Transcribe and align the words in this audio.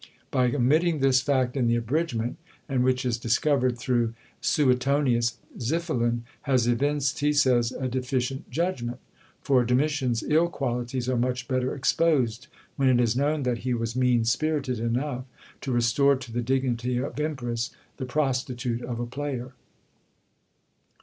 By 0.31 0.51
omitting 0.51 0.97
this 0.99 1.21
fact 1.21 1.55
in 1.55 1.67
the 1.67 1.75
abridgment, 1.75 2.37
and 2.67 2.83
which 2.83 3.05
is 3.05 3.19
discovered 3.19 3.77
through 3.77 4.15
Suetonius, 4.41 5.37
Xiphilin 5.59 6.23
has 6.49 6.65
evinced, 6.65 7.19
he 7.19 7.31
says, 7.31 7.71
a 7.71 7.87
deficient 7.87 8.49
judgment; 8.49 8.97
for 9.43 9.63
Domitian's 9.63 10.23
ill 10.23 10.49
qualities 10.49 11.07
are 11.07 11.17
much 11.17 11.47
better 11.47 11.75
exposed, 11.75 12.47
when 12.77 12.89
it 12.89 12.99
is 12.99 13.15
known 13.15 13.43
that 13.43 13.59
he 13.59 13.75
was 13.75 13.95
mean 13.95 14.25
spirited 14.25 14.79
enough 14.79 15.25
to 15.61 15.71
restore 15.71 16.15
to 16.15 16.31
the 16.31 16.41
dignity 16.41 16.97
of 16.97 17.19
Empress 17.19 17.69
the 17.97 18.05
prostitute 18.05 18.81
of 18.81 18.99
a 18.99 19.05
player. 19.05 19.53